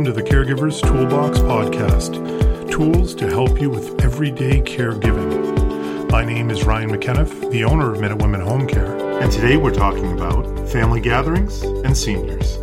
[0.00, 6.10] welcome to the Caregivers Toolbox Podcast tools to help you with everyday caregiving.
[6.10, 9.74] My name is Ryan McKenniff, the owner of Minute Women Home Care, and today we're
[9.74, 12.54] talking about family gatherings and seniors.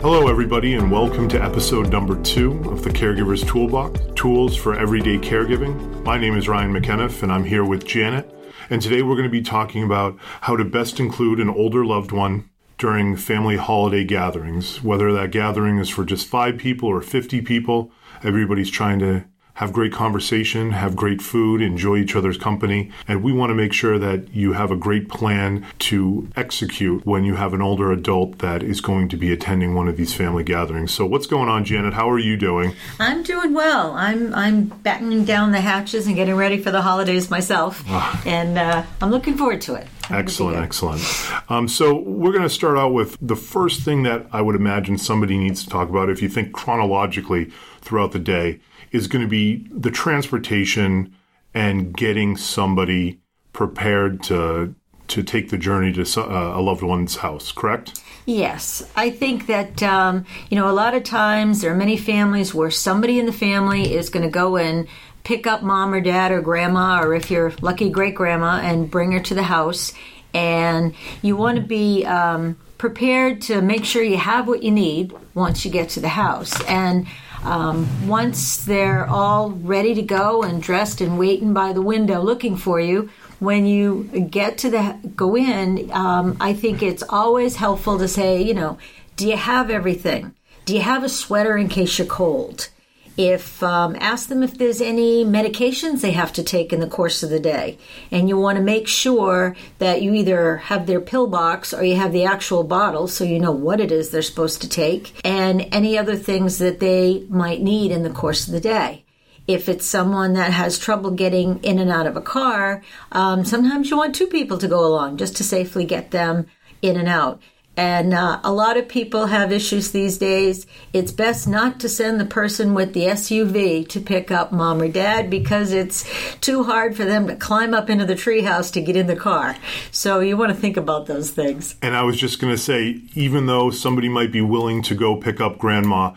[0.00, 5.18] Hello, everybody, and welcome to episode number two of the Caregivers Toolbox Tools for Everyday
[5.18, 6.02] Caregiving.
[6.02, 8.34] My name is Ryan McKenniff, and I'm here with Janet.
[8.70, 12.10] And today we're going to be talking about how to best include an older loved
[12.10, 12.48] one
[12.82, 17.92] during family holiday gatherings, whether that gathering is for just five people or 50 people.
[18.24, 19.22] Everybody's trying to
[19.54, 22.90] have great conversation, have great food, enjoy each other's company.
[23.06, 27.22] And we want to make sure that you have a great plan to execute when
[27.22, 30.42] you have an older adult that is going to be attending one of these family
[30.42, 30.90] gatherings.
[30.92, 31.92] So what's going on, Janet?
[31.94, 32.74] How are you doing?
[32.98, 33.92] I'm doing well.
[33.92, 38.20] I'm I'm battening down the hatches and getting ready for the holidays myself, Ah.
[38.26, 39.86] and uh, I'm looking forward to it.
[40.04, 41.50] I think it'll be Excellent, excellent.
[41.50, 44.98] Um, so we're going to start out with the first thing that I would imagine
[44.98, 47.50] somebody needs to talk about, if you think chronologically
[47.80, 51.14] throughout the day, is going to be the transportation
[51.54, 53.20] and getting somebody
[53.52, 54.74] prepared to
[55.08, 57.52] to take the journey to uh, a loved one's house.
[57.52, 58.00] Correct?
[58.24, 62.54] Yes, I think that um, you know a lot of times there are many families
[62.54, 64.86] where somebody in the family is going to go and
[65.24, 69.12] pick up mom or dad or grandma or if you're lucky great grandma and bring
[69.12, 69.92] her to the house,
[70.34, 75.12] and you want to be um, prepared to make sure you have what you need
[75.34, 77.06] once you get to the house and.
[77.44, 82.56] Um, once they're all ready to go and dressed and waiting by the window looking
[82.56, 83.10] for you,
[83.40, 88.40] when you get to the go in, um, I think it's always helpful to say,
[88.40, 88.78] you know,
[89.16, 90.36] do you have everything?
[90.64, 92.68] Do you have a sweater in case you're cold?
[93.16, 97.22] If um, ask them if there's any medications they have to take in the course
[97.22, 97.78] of the day,
[98.10, 101.96] and you want to make sure that you either have their pill box or you
[101.96, 105.68] have the actual bottle, so you know what it is they're supposed to take, and
[105.72, 109.04] any other things that they might need in the course of the day
[109.46, 113.90] if it's someone that has trouble getting in and out of a car, um, sometimes
[113.90, 116.46] you want two people to go along just to safely get them
[116.80, 117.40] in and out.
[117.76, 120.66] And uh, a lot of people have issues these days.
[120.92, 124.88] It's best not to send the person with the SUV to pick up mom or
[124.88, 126.04] dad because it's
[126.40, 129.56] too hard for them to climb up into the treehouse to get in the car.
[129.90, 131.76] So you want to think about those things.
[131.80, 135.16] And I was just going to say, even though somebody might be willing to go
[135.16, 136.12] pick up grandma,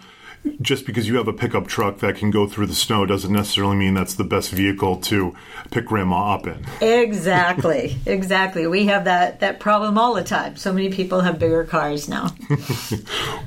[0.61, 3.75] just because you have a pickup truck that can go through the snow doesn't necessarily
[3.75, 5.35] mean that's the best vehicle to
[5.72, 6.66] pick grandma up in.
[6.81, 8.67] Exactly, exactly.
[8.67, 10.55] We have that that problem all the time.
[10.55, 12.35] So many people have bigger cars now.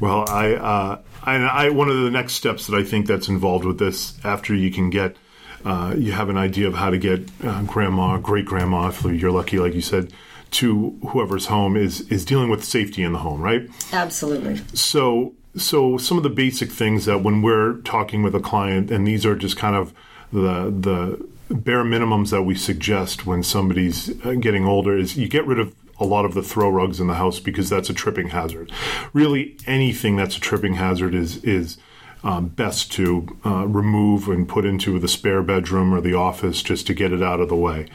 [0.01, 3.65] Well, I, uh, and I, one of the next steps that I think that's involved
[3.65, 5.17] with this, after you can get,
[5.65, 9.33] uh, you have an idea of how to get uh, grandma, great grandma, if you're
[9.33, 10.13] lucky, like you said,
[10.51, 13.69] to whoever's home is is dealing with safety in the home, right?
[13.93, 14.61] Absolutely.
[14.73, 19.07] So, so some of the basic things that when we're talking with a client, and
[19.07, 19.93] these are just kind of
[20.33, 25.47] the the bare minimums that we suggest when somebody's uh, getting older, is you get
[25.47, 28.29] rid of a lot of the throw rugs in the house because that's a tripping
[28.29, 28.71] hazard.
[29.13, 31.79] Really, anything that's a tripping hazard is is
[32.25, 36.87] um, best to uh, remove and put into the spare bedroom or the office just
[36.89, 37.87] to get it out of the way.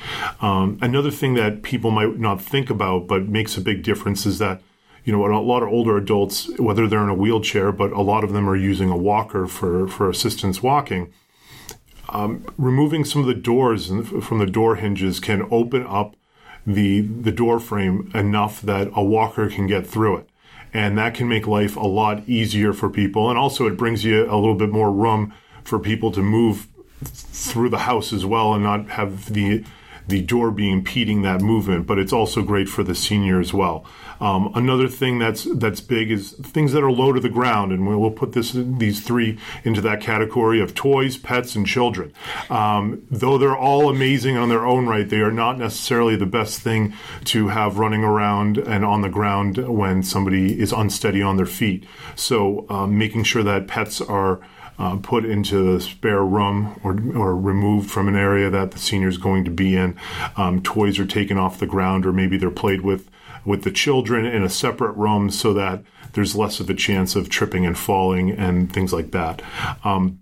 [0.42, 4.40] Um, another thing that people might not think about but makes a big difference is
[4.40, 4.62] that
[5.04, 8.24] you know, a lot of older adults, whether they're in a wheelchair, but a lot
[8.24, 11.12] of them are using a walker for, for assistance walking.
[12.10, 16.16] Um, removing some of the doors from the door hinges can open up
[16.66, 20.30] the the door frame enough that a walker can get through it,
[20.74, 23.30] and that can make life a lot easier for people.
[23.30, 26.68] And also, it brings you a little bit more room for people to move
[27.04, 29.66] through the house as well, and not have the
[30.08, 33.86] the door be impeding that movement, but it's also great for the senior as well.
[34.20, 37.88] Um, another thing that's that's big is things that are low to the ground, and
[37.88, 42.14] we'll, we'll put this these three into that category of toys, pets, and children.
[42.50, 46.62] Um, though they're all amazing on their own right, they are not necessarily the best
[46.62, 46.94] thing
[47.26, 51.86] to have running around and on the ground when somebody is unsteady on their feet.
[52.16, 54.40] So um, making sure that pets are
[54.80, 59.08] uh, put into the spare room or, or removed from an area that the senior
[59.08, 59.98] is going to be in.
[60.36, 63.10] Um, toys are taken off the ground, or maybe they're played with
[63.46, 65.84] with the children in a separate room so that
[66.14, 69.42] there's less of a chance of tripping and falling and things like that.
[69.84, 70.20] Um,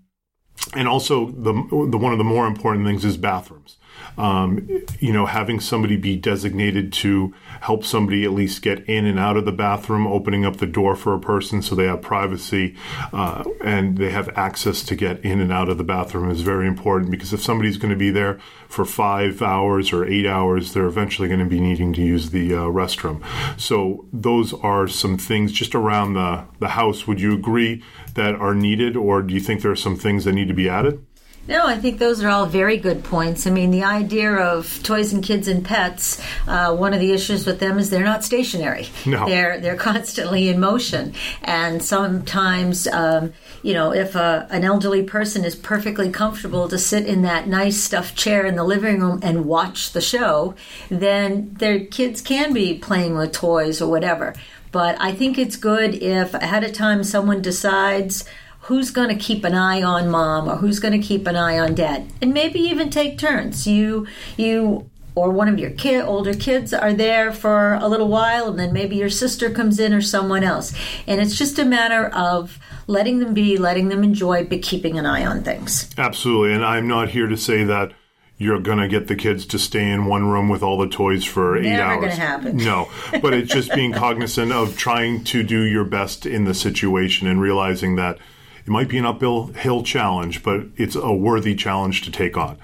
[0.74, 1.52] and also the,
[1.90, 3.76] the one of the more important things is bathrooms.
[4.18, 4.68] Um,
[5.00, 9.36] you know, having somebody be designated to help somebody at least get in and out
[9.36, 12.76] of the bathroom, opening up the door for a person so they have privacy
[13.12, 16.66] uh, and they have access to get in and out of the bathroom is very
[16.66, 20.86] important because if somebody's going to be there for five hours or eight hours, they're
[20.86, 23.22] eventually going to be needing to use the uh, restroom.
[23.60, 27.06] So those are some things just around the, the house.
[27.06, 27.82] Would you agree
[28.14, 30.68] that are needed, or do you think there are some things that need to be
[30.68, 31.04] added?
[31.48, 33.48] No, I think those are all very good points.
[33.48, 37.46] I mean, the idea of toys and kids and pets, uh, one of the issues
[37.46, 38.88] with them is they're not stationary.
[39.04, 39.26] No.
[39.26, 45.44] They're they're constantly in motion, and sometimes, um, you know, if a, an elderly person
[45.44, 49.44] is perfectly comfortable to sit in that nice stuffed chair in the living room and
[49.44, 50.54] watch the show,
[50.90, 54.32] then their kids can be playing with toys or whatever.
[54.70, 58.24] But I think it's good if ahead of time someone decides
[58.62, 61.58] who's going to keep an eye on mom or who's going to keep an eye
[61.58, 64.06] on dad and maybe even take turns you
[64.36, 68.58] you or one of your kid older kids are there for a little while and
[68.58, 70.72] then maybe your sister comes in or someone else
[71.06, 75.06] and it's just a matter of letting them be letting them enjoy but keeping an
[75.06, 77.92] eye on things absolutely and i'm not here to say that
[78.38, 81.24] you're going to get the kids to stay in one room with all the toys
[81.24, 82.00] for eight Never hours.
[82.00, 82.56] gonna happen.
[82.56, 87.28] No, but it's just being cognizant of trying to do your best in the situation
[87.28, 88.18] and realizing that
[88.64, 92.58] it might be an uphill hill challenge, but it's a worthy challenge to take on.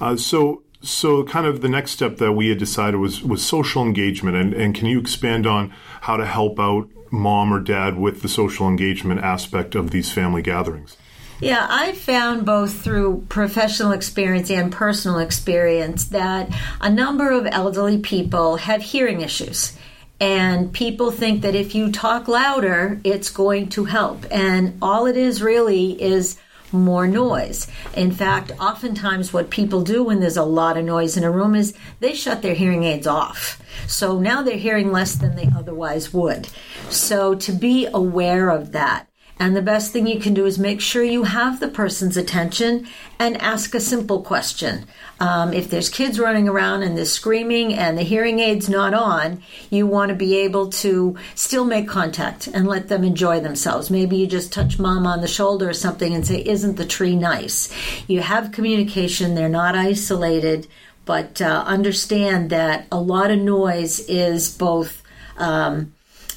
[0.00, 3.84] Uh, so, so kind of the next step that we had decided was was social
[3.84, 5.72] engagement, and, and can you expand on
[6.02, 10.42] how to help out mom or dad with the social engagement aspect of these family
[10.42, 10.96] gatherings?
[11.40, 16.48] Yeah, I've found both through professional experience and personal experience that
[16.80, 19.76] a number of elderly people have hearing issues.
[20.24, 24.24] And people think that if you talk louder, it's going to help.
[24.30, 26.38] And all it is really is
[26.72, 27.66] more noise.
[27.94, 31.54] In fact, oftentimes what people do when there's a lot of noise in a room
[31.54, 33.60] is they shut their hearing aids off.
[33.86, 36.48] So now they're hearing less than they otherwise would.
[36.88, 39.06] So to be aware of that
[39.38, 42.86] and the best thing you can do is make sure you have the person's attention
[43.18, 44.86] and ask a simple question.
[45.18, 49.42] Um, if there's kids running around and they're screaming and the hearing aid's not on,
[49.70, 53.90] you want to be able to still make contact and let them enjoy themselves.
[53.90, 57.16] Maybe you just touch mom on the shoulder or something and say, Isn't the tree
[57.16, 57.72] nice?
[58.06, 60.68] You have communication, they're not isolated,
[61.04, 65.02] but uh, understand that a lot of noise is both.
[65.36, 65.93] Um,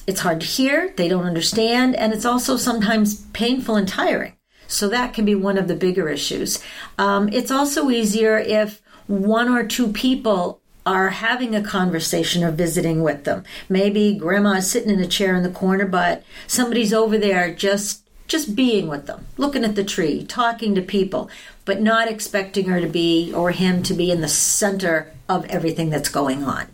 [0.07, 4.33] it's hard to hear, they don't understand, and it's also sometimes painful and tiring.
[4.68, 6.63] So that can be one of the bigger issues.
[6.98, 13.04] Um, it's also easier if one or two people are having a conversation or visiting
[13.04, 13.44] with them.
[13.68, 18.04] Maybe grandma is sitting in a chair in the corner, but somebody's over there just
[18.27, 21.30] just being with them, looking at the tree, talking to people,
[21.63, 25.89] but not expecting her to be or him to be in the center of everything
[25.89, 26.68] that's going on.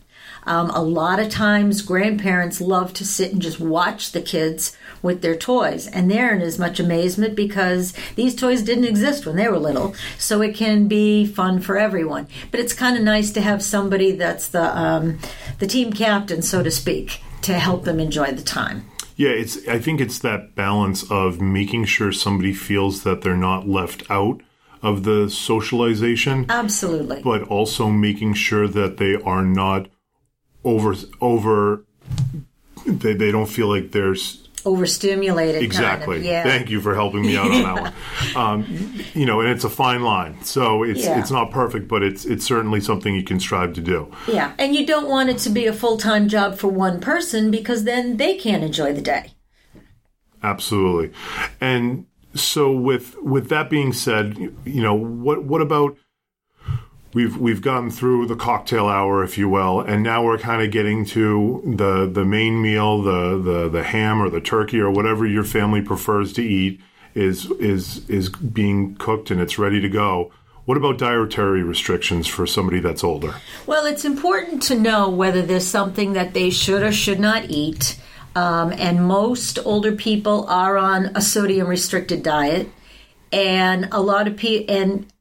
[0.45, 5.21] Um, a lot of times, grandparents love to sit and just watch the kids with
[5.21, 9.47] their toys, and they're in as much amazement because these toys didn't exist when they
[9.47, 9.93] were little.
[10.17, 12.27] So it can be fun for everyone.
[12.51, 15.19] But it's kind of nice to have somebody that's the um,
[15.59, 18.89] the team captain, so to speak, to help them enjoy the time.
[19.15, 19.67] Yeah, it's.
[19.67, 24.41] I think it's that balance of making sure somebody feels that they're not left out
[24.81, 27.21] of the socialization, Absolutely.
[27.23, 29.87] but also making sure that they are not
[30.63, 31.85] over over.
[32.85, 35.61] They, they don't feel like there's Overstimulated.
[35.61, 36.17] exactly.
[36.17, 36.43] Kind of, yeah.
[36.43, 37.93] Thank you for helping me out on that one.
[38.35, 41.19] Um, you know, and it's a fine line, so it's Yeah.
[41.19, 44.09] it's not perfect, but it's it's certainly something you can strive to do.
[44.27, 47.51] Yeah, and you don't want it to be a full time job for one person
[47.51, 49.33] because then they can't enjoy the day.
[50.41, 51.11] Absolutely.
[51.61, 55.97] And so with with that being said, you know, what what about
[57.13, 60.71] we've we've gotten through the cocktail hour, if you will, and now we're kind of
[60.71, 65.25] getting to the the main meal, the the the ham or the turkey or whatever
[65.25, 66.81] your family prefers to eat
[67.15, 70.31] is is is being cooked and it's ready to go.
[70.65, 73.35] What about dietary restrictions for somebody that's older?
[73.67, 77.99] Well, it's important to know whether there's something that they should or should not eat.
[78.35, 82.69] Um, and most older people are on a sodium restricted diet.
[83.33, 85.12] And a lot of people, and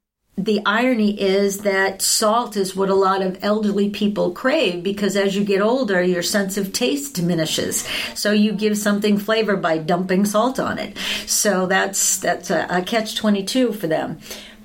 [0.42, 5.36] the irony is that salt is what a lot of elderly people crave because as
[5.36, 7.86] you get older, your sense of taste diminishes.
[8.14, 10.98] So you give something flavor by dumping salt on it.
[11.26, 14.18] So that's that's a, a catch twenty two for them.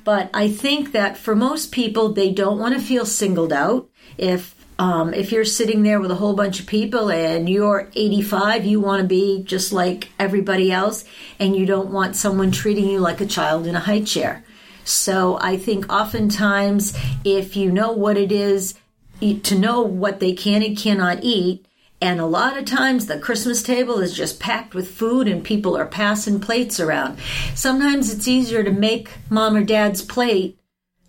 [0.03, 3.88] But I think that for most people, they don't want to feel singled out.
[4.17, 8.63] If um, if you're sitting there with a whole bunch of people and you're 85,
[8.63, 11.03] you want to be just like everybody else,
[11.39, 14.43] and you don't want someone treating you like a child in a high chair.
[14.88, 18.75] So I think oftentimes if you know what it is,
[19.20, 21.65] to know what they can and cannot eat,
[22.00, 25.75] and a lot of times the Christmas table is just packed with food and people
[25.75, 27.17] are passing plates around.
[27.56, 30.58] Sometimes it's easier to make mom or dad's plate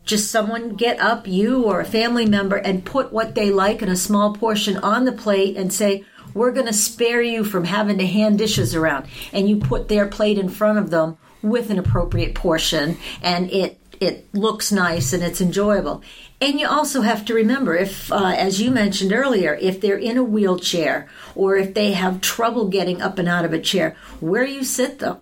[0.08, 3.90] just someone get up, you or a family member, and put what they like in
[3.90, 7.98] a small portion on the plate and say, We're going to spare you from having
[7.98, 9.06] to hand dishes around.
[9.34, 13.80] And you put their plate in front of them with an appropriate portion, and it,
[14.00, 16.02] it looks nice and it's enjoyable.
[16.40, 20.16] And you also have to remember if, uh, as you mentioned earlier, if they're in
[20.16, 24.44] a wheelchair or if they have trouble getting up and out of a chair, where
[24.44, 25.18] you sit them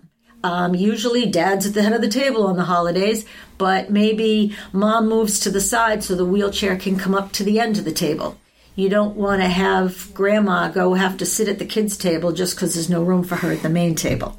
[0.47, 3.27] um, usually, dad's at the head of the table on the holidays,
[3.59, 7.59] but maybe mom moves to the side so the wheelchair can come up to the
[7.59, 8.39] end of the table.
[8.77, 12.55] You don't want to have grandma go have to sit at the kids' table just
[12.55, 14.39] because there's no room for her at the main table.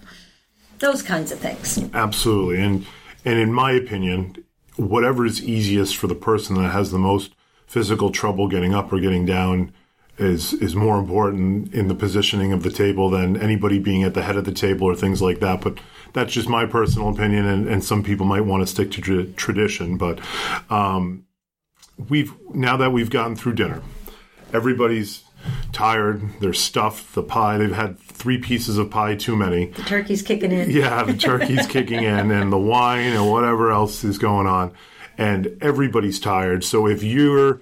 [0.79, 1.79] Those kinds of things.
[1.93, 2.85] Absolutely, and
[3.25, 4.43] and in my opinion,
[4.75, 7.33] whatever is easiest for the person that has the most
[7.65, 9.73] physical trouble getting up or getting down
[10.17, 14.23] is is more important in the positioning of the table than anybody being at the
[14.23, 15.61] head of the table or things like that.
[15.61, 15.79] But
[16.13, 19.25] that's just my personal opinion, and, and some people might want to stick to tra-
[19.25, 19.97] tradition.
[19.97, 20.19] But
[20.69, 21.25] um,
[22.09, 23.81] we've now that we've gotten through dinner,
[24.53, 25.23] everybody's
[25.71, 26.21] tired.
[26.39, 27.15] They're stuffed.
[27.15, 27.57] The pie.
[27.57, 29.67] They've had three pieces of pie too many.
[29.67, 30.69] The turkey's kicking in.
[30.69, 34.73] Yeah, the turkey's kicking in, and the wine and whatever else is going on,
[35.17, 36.63] and everybody's tired.
[36.63, 37.61] So if you're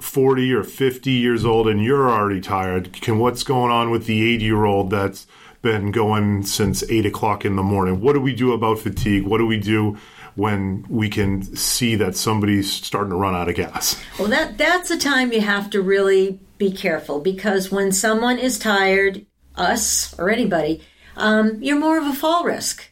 [0.00, 4.34] 40 or 50 years old and you're already tired, can what's going on with the
[4.34, 5.26] 80 year old that's
[5.62, 8.00] been going since 8 o'clock in the morning?
[8.00, 9.24] What do we do about fatigue?
[9.24, 9.98] What do we do
[10.36, 14.02] when we can see that somebody's starting to run out of gas?
[14.18, 18.58] Well, that that's a time you have to really be careful because when someone is
[18.58, 19.26] tired,
[19.56, 20.82] us or anybody,
[21.16, 22.86] um, you're more of a fall risk.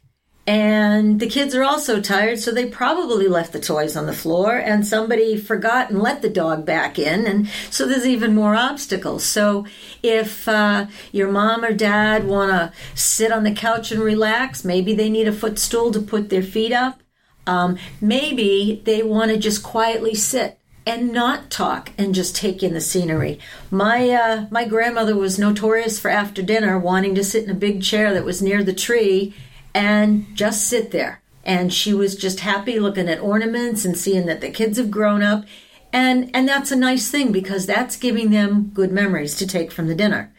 [0.47, 4.57] And the kids are also tired, so they probably left the toys on the floor,
[4.57, 9.27] and somebody forgot and let the dog back in, and so there's even more obstacles.
[9.27, 9.67] So
[10.03, 14.95] if uh, your mom or dad want to sit on the couch and relax, maybe
[14.95, 17.03] they need a footstool to put their feet up.
[17.47, 22.73] Um, maybe they want to just quietly sit and not talk and just take in
[22.73, 23.39] the scenery.
[23.71, 27.83] My uh, my grandmother was notorious for after dinner wanting to sit in a big
[27.83, 29.35] chair that was near the tree
[29.75, 31.21] and just sit there.
[31.45, 35.23] And she was just happy looking at ornaments and seeing that the kids have grown
[35.23, 35.45] up.
[35.93, 39.89] And, and that's a nice thing because that's giving them good memories to take from
[39.89, 40.33] the dinner.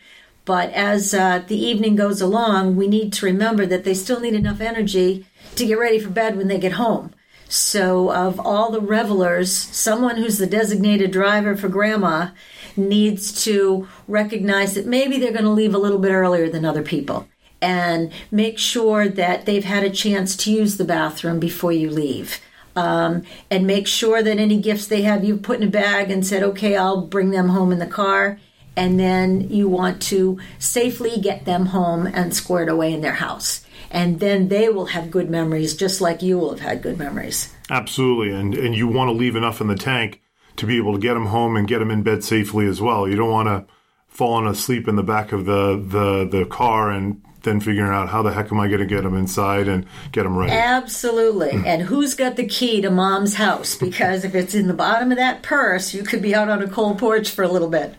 [0.45, 4.33] But as uh, the evening goes along, we need to remember that they still need
[4.33, 7.13] enough energy to get ready for bed when they get home.
[7.51, 12.29] So, of all the revelers, someone who's the designated driver for grandma
[12.77, 16.83] needs to recognize that maybe they're going to leave a little bit earlier than other
[16.83, 17.27] people
[17.59, 22.39] and make sure that they've had a chance to use the bathroom before you leave.
[22.75, 26.25] Um, and make sure that any gifts they have you've put in a bag and
[26.25, 28.39] said, okay, I'll bring them home in the car.
[28.77, 33.65] And then you want to safely get them home and squared away in their house.
[33.91, 37.53] And then they will have good memories, just like you will have had good memories.
[37.69, 38.31] Absolutely.
[38.31, 40.21] And, and you want to leave enough in the tank
[40.57, 43.07] to be able to get them home and get them in bed safely as well.
[43.07, 43.73] You don't want to
[44.07, 48.21] falling asleep in the back of the, the, the car and then figuring out how
[48.21, 50.51] the heck am I going to get them inside and get them ready.
[50.51, 51.51] Absolutely.
[51.65, 53.75] and who's got the key to mom's house?
[53.75, 56.67] Because if it's in the bottom of that purse, you could be out on a
[56.67, 57.95] cold porch for a little bit.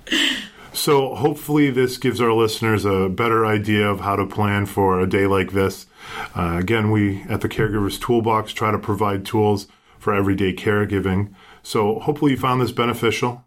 [0.72, 5.08] So, hopefully, this gives our listeners a better idea of how to plan for a
[5.08, 5.86] day like this.
[6.34, 9.66] Uh, again, we at the Caregivers Toolbox try to provide tools
[9.98, 11.34] for everyday caregiving.
[11.62, 13.44] So, hopefully, you found this beneficial.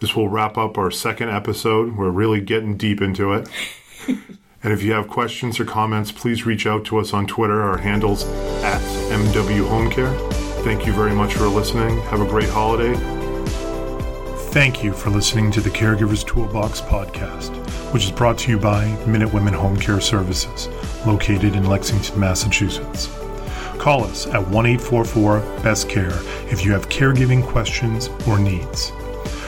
[0.00, 1.96] This will wrap up our second episode.
[1.96, 3.48] We're really getting deep into it.
[4.64, 7.62] And if you have questions or comments, please reach out to us on Twitter.
[7.62, 8.24] Our handle's
[8.62, 10.14] at MW Home Care.
[10.62, 12.00] Thank you very much for listening.
[12.02, 13.21] Have a great holiday.
[14.52, 17.56] Thank you for listening to the Caregivers Toolbox podcast,
[17.94, 20.68] which is brought to you by Minute Women Home Care Services,
[21.06, 23.08] located in Lexington, Massachusetts.
[23.78, 26.12] Call us at 1 844 Best Care
[26.52, 28.90] if you have caregiving questions or needs.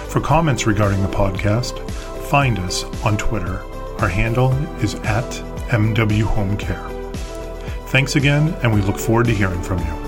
[0.09, 1.79] For comments regarding the podcast,
[2.31, 3.59] find us on Twitter
[4.01, 5.31] our handle is at
[5.69, 6.89] MW Home Care.
[7.89, 10.04] Thanks again, and we look forward to hearing from you.